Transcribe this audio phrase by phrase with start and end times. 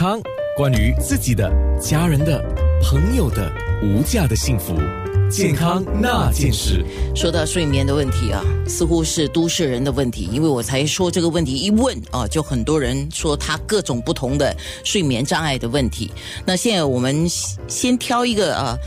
[0.00, 0.18] 康，
[0.56, 2.42] 关于自己的、家人的、
[2.82, 3.52] 朋友的
[3.82, 4.74] 无价的幸福，
[5.30, 6.82] 健康那件事。
[7.14, 16.10] 说到睡眠的问题啊，似乎是都市人的问题，因为我才说这个问题一问啊，就很多人说他各种不同的睡眠障碍的问题。
[16.46, 17.28] 那现在我们
[17.68, 18.78] 先挑一个啊，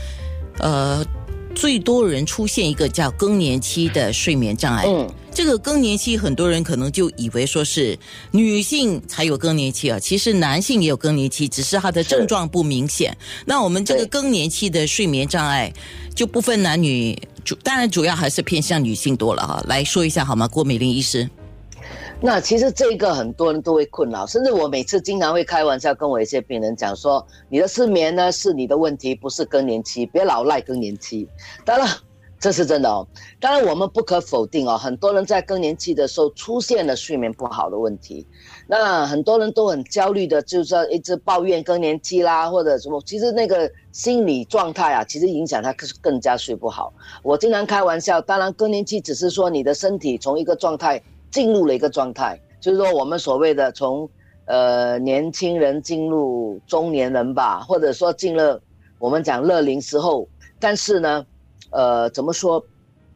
[0.58, 1.06] 呃，
[1.54, 4.84] 最多人出现一个叫更年期的睡眠障碍。
[4.88, 5.08] 嗯。
[5.34, 7.98] 这个更年期，很多人可能就以为说是
[8.30, 13.14] 女性才有更年期啊，其实男性也有更年期，只是他的症状不明显。
[13.44, 15.72] 那我们这个更年期的睡眠障碍
[16.14, 19.60] 就不分男女，主当然主要还是偏向女性多了哈。
[19.66, 20.46] 来说一下好吗？
[20.46, 21.28] 郭美玲医师。
[22.20, 31.28] 那其实这个很多人都会困扰，甚至我每次经常会开玩笑跟我一些病人讲说，你的失眠呢是你的问题，不是更年期，别老赖更年期。
[31.64, 31.88] 当然。
[32.44, 33.08] 这是真的哦，
[33.40, 38.26] 当然我们不可否定哦，很多人在更年期的时候出现了睡眠不好的问题，
[38.66, 46.92] 那很多人都很焦虑的，就是一直抱怨更年期啦或者什么，其实那个心理状态啊，其实影响他更更加睡不好。
[47.22, 54.06] 我经常开玩笑，当然更年期只是说你的身体从一个状态进入了一个状态，就是说我们所谓的从
[54.44, 58.60] 呃年轻人进入中年人吧，或者说进了
[58.98, 60.28] 我们讲乐龄时候，
[60.60, 61.24] 但是呢。
[61.74, 62.64] 呃，怎么说？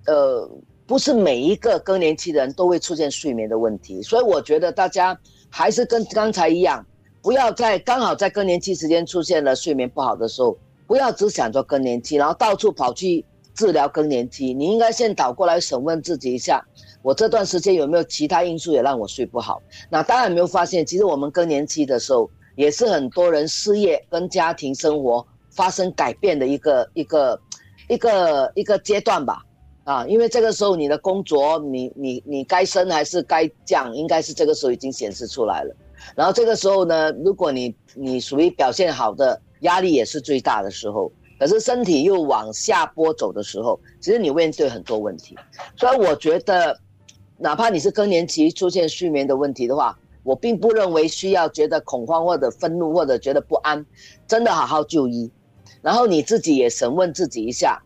[0.07, 0.51] 呃，
[0.85, 5.17] 不是每一个更年期的人都会出现睡眠的问题，所以我觉得大家
[5.49, 6.85] 还是跟刚才一样，
[7.23, 10.57] 不要在刚好在更年期时间出现了睡眠不好的时候，
[10.87, 14.55] 不要只想着更年期，然后到处跑去治疗更年期。
[14.55, 16.65] 你应该先倒过来审问自己一下，
[17.03, 19.63] 我这段时间有没有其他因素也让我睡不好？
[19.91, 27.39] 那大家有没有发现，其实我们更年期的时候，也是很多人事业跟家庭生活发生改变的一个一个。
[27.89, 29.43] 一个一个阶段吧，
[29.85, 35.75] 啊，因为这个时候你的工作，你你你该升还是该降，应该是这个时候已经显示出来了。
[36.15, 41.11] 然后这个时候呢，如果你你属于表现好的，压力也是最大的时候。
[41.41, 45.37] 可是身体又往下坡走的时候，其实你面对很多问题。
[45.77, 46.77] 所以我觉得，
[47.37, 53.87] 哪怕你是更年期出现睡眠的问题的话，我并不认为需要觉得恐慌或者愤怒或者觉得不安，
[54.27, 55.31] 真的好好就医。
[55.89, 57.81] 然后你自己也审问自己一下，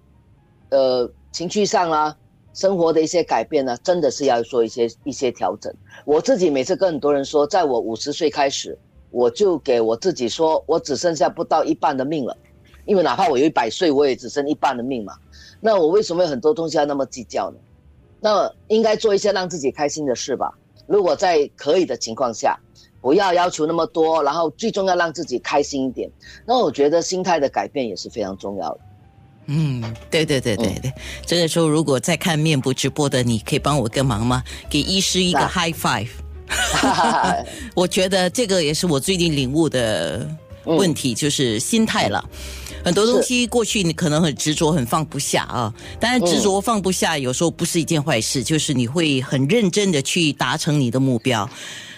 [0.70, 2.16] 呃，情绪上啊，
[2.52, 5.72] 生活的一些改变呢，真的是要做一些一些调整。
[6.04, 8.76] 我自己每次跟很多人说，在我五十岁开始，
[9.12, 12.36] 我就给我自己说，我只剩下不到一半的命了，
[12.86, 15.14] 因为哪怕我有一百岁，我也只剩一半的命嘛。
[15.60, 17.58] 那我为什么有很多东西要那么计较呢？
[18.18, 20.52] 那应该做一些让自己开心的事吧。
[20.88, 22.58] 如果在可以的情况下。
[23.02, 26.08] 不要要求那么多，然后最重要让自己开心一点。
[26.46, 28.80] 那我觉得心态的改变也是非常重要的。
[29.46, 30.92] 嗯，对对对对对。
[31.26, 34.42] 这个时候如果在看面部直播的，你可以帮我个忙吗？
[34.70, 36.08] 给医师一个 high five。
[37.74, 40.28] 我觉得这个也是我最近领悟的
[40.64, 42.24] 问题，就是心态了。
[42.84, 45.72] 很多东西过去你可能很执着，很放不下啊。
[45.98, 51.48] 当然执着放不下有时候不是一件坏事，就是你会很认真的去达成你的目标。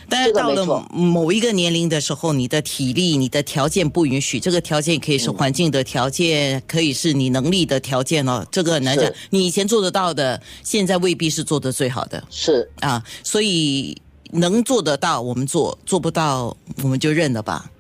[0.09, 4.39] 但是到了某一个年龄的时候，你的体力、你的条件不允许。
[4.39, 8.47] 这个条件可以是环境的条件，可以是你能力的条件哦。
[8.51, 9.11] 这个很难讲。
[9.31, 12.23] 你以前做得到的，现在未必是做的最好的。
[12.31, 13.97] 是啊，所以
[14.31, 17.71] 能做得到我们做，做不到我们就认了吧。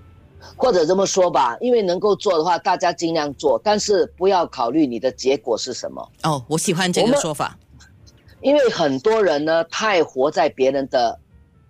[0.56, 6.08] 或者这么说吧，因为能够做的话，大家尽量做，但是不要考虑你的结果是什么。
[6.22, 7.58] 哦，我喜欢这个说法。
[8.40, 11.18] 因为很多人呢，太活在别人的。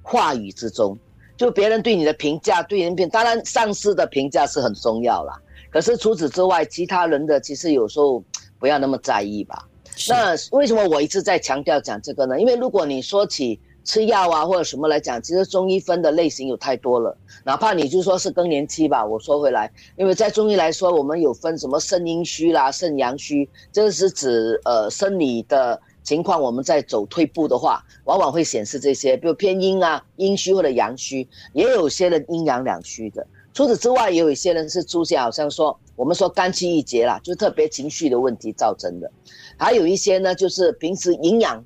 [0.05, 0.97] 话语之中，
[1.35, 5.41] 就别人对你的评价，对人品，当然上司的评价是很重要啦。
[5.71, 8.23] 可是除此之外，其他人的其实有时候
[8.61, 9.67] 不要那么在意吧。
[10.09, 12.39] 那为什么我一直在强调讲这个呢？
[12.39, 17.17] 因为如果你说起吃药啊或者什么来讲，其实中医分的类型有太多了。
[17.43, 25.81] 哪怕你就说是更年期吧，我说回来，因为在中医来说，我们有分什么肾阴虚啦、肾阳虚，这是指呃生理的。
[26.05, 33.27] 情况，我们在走退步的话，往往会显示这些，比如偏阴啊、阴虚或者阳虚，也有些人阴阳两虚的。
[33.55, 39.11] 除此之外，也有一些人是出现，好像说我们说肝气郁结啦，就特别情绪的问题造成的。
[39.57, 41.65] 还有一些呢，就是平时营养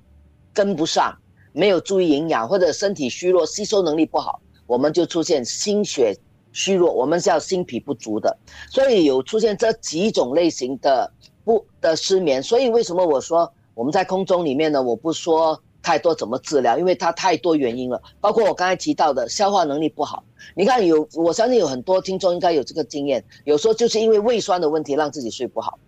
[0.55, 1.13] 跟不上，
[1.53, 6.17] 没有注意营养，或者身体虚弱、吸收能力不好，我们就出现心血
[6.53, 8.39] 虚弱，我们叫心脾不足的。
[8.71, 11.11] 所以有出现这几种类型的
[11.43, 12.41] 不的失眠。
[12.41, 13.53] 所以为什么我说？
[13.79, 18.03] 我们在空中里面呢，我不说太多怎么治疗，因为它太多原因了。
[18.21, 20.25] 包括我刚才提到的消化能力不好，
[20.57, 25.79] 你看有，我相信有很多听众应该有这个经验，有时候就是因为胃酸的问题让自己睡不好，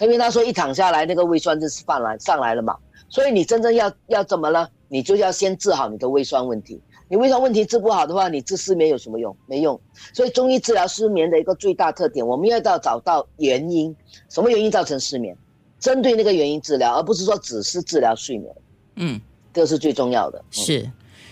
[0.00, 2.78] 因为他说一躺下来那个胃酸就是上来上来了嘛。
[3.10, 6.80] 所以你真正要要怎么了，你就要先治好你的胃酸问题。
[7.08, 9.36] 你胃酸问题治不好的话，你治失眠有什么用？
[9.44, 9.78] 没用。
[10.14, 13.94] 所以中医治疗失眠的一个最大特点，我们要到找到原因，
[14.30, 15.36] 什么原因造成失眠，
[15.80, 18.54] 针对那个原因治疗，而不是说只是治疗睡眠。
[18.96, 19.20] 嗯，
[19.52, 20.42] 这是最重要的。
[20.50, 20.90] 是。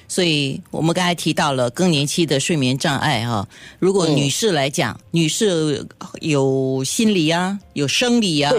[0.09, 3.49] 所以我们刚才提到了更年期的睡眠障碍哈，
[3.79, 5.87] 如果女士来讲，女士
[6.21, 8.53] 有心理啊，有生理啊。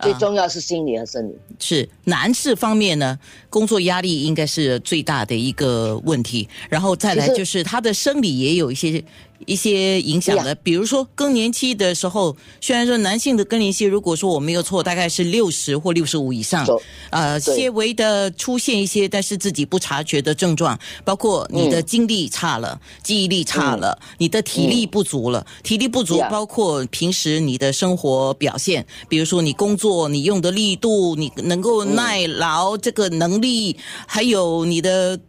[0.00, 1.34] 最重要是心理和生理。
[1.60, 3.16] 是男士方面呢，
[3.48, 9.02] 工作压力应该是最大的一个问题，然后再来就是他的生理也有一些。
[9.44, 16.66] 一些影响的，比如说更年期的时候，虽然说男性的更年期，如果说我没有错，大概是六十或六十五以上，
[17.10, 35.20] 呃，些微的出现一些，但是自己不察觉的症状，包括你的精力差了，记忆力差了，你的体力不足了，体力不足包括平时你的生活表现，比如说你工作你用的力度，你能够耐劳这个能力，还有你的。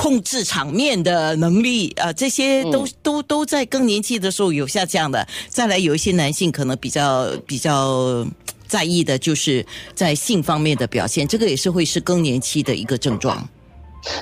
[0.00, 5.28] 控制场面的能力啊，这些都都都在更年期的时候有下降的。
[5.50, 8.26] 再来，有一些男性可能比较比较
[8.66, 9.64] 在意的，就是
[9.94, 13.46] 在性方面的表现，这个也是会是更年期的一个症状。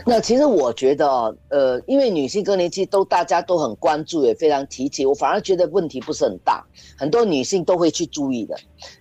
[0.04, 1.06] 那其实我觉得，
[1.50, 6.64] 呃，因为女性更年期都大家都很关注，也非常提起，我反而觉得问题不是很大，
[6.96, 8.58] 很多女性都会去注意的。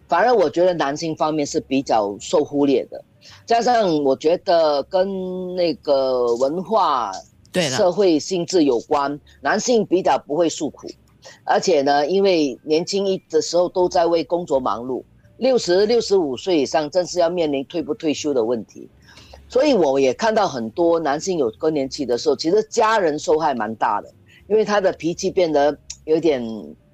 [0.07, 3.03] 反而我觉得男性方面是比较受忽略的。
[3.45, 7.11] 加上我觉得跟那个文化、
[7.51, 10.87] 对社会性质有关，男性比较不会诉苦，
[11.43, 15.03] 而且呢，因为年轻一的时候都在为工作忙碌，
[15.37, 18.89] 六十六十五岁以上正是要面临退不退休的问题，
[19.47, 24.09] 所以我也看到很多男性有更年期的时候，其实家人受害蛮大的，
[24.47, 25.75] 因为他的脾气变得
[26.05, 26.43] 有点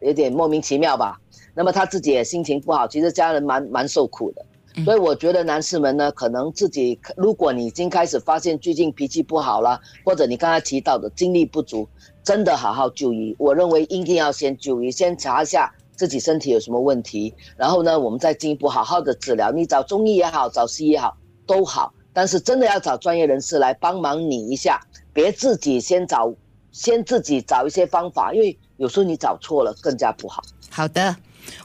[0.02, 1.20] 有点莫名其妙吧，
[1.56, 4.46] 那么他自己也心情不好，其实家人蛮蛮受苦的。
[4.84, 11.88] 所以我觉得男士们呢，可能自己，如果你已经开始发现最近脾气不好了，或者你刚才提到的精力不足，
[12.24, 13.36] 真的好好就医。
[13.38, 19.52] 我认为一定要先就医，先查一下自己身体有什么问题， 然后呢，我们再进一步好好的治疗。
[19.52, 21.16] 你找中医也好，找西医也好
[21.46, 24.82] 都好，但是真的要找专业人士来帮忙你一下，
[25.14, 26.34] 别自己先找，
[26.72, 30.42] 先自己找一些方法，因为有时候你找错了更加不好。
[30.72, 31.16] 好的。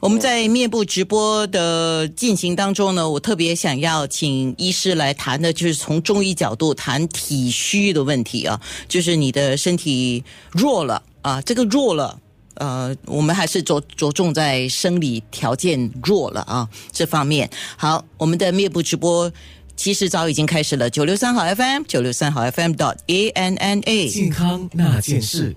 [0.01, 10.23] 我们在面部直播的进行当中呢，我特别想要请医师来谈的，就是从中医角度谈体虚的问题啊，就是你的身体
[10.53, 12.21] 弱了啊，这个弱了，
[12.55, 17.51] 呃，我们还是着着重在生理条件弱了啊这方面。
[17.77, 19.31] 好，我们的面部直播
[19.77, 25.55] 其实早已经开始了，九六三号 FM，九六三号 FM dot A N N A，健康那件事。